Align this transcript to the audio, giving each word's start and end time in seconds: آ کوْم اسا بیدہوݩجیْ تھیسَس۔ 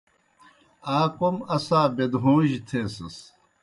آ 0.97 0.99
کوْم 1.17 1.35
اسا 1.55 1.79
بیدہوݩجیْ 1.95 2.59
تھیسَس۔ 2.67 3.17